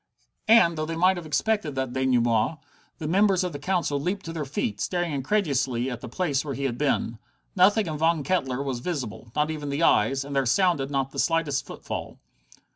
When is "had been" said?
6.63-7.19